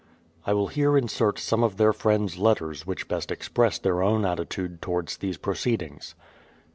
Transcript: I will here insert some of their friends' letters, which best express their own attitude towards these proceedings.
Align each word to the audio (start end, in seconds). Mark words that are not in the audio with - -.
I 0.47 0.53
will 0.53 0.65
here 0.65 0.97
insert 0.97 1.37
some 1.37 1.61
of 1.63 1.77
their 1.77 1.93
friends' 1.93 2.39
letters, 2.39 2.87
which 2.87 3.07
best 3.07 3.29
express 3.29 3.77
their 3.77 4.01
own 4.01 4.25
attitude 4.25 4.81
towards 4.81 5.17
these 5.17 5.37
proceedings. 5.37 6.15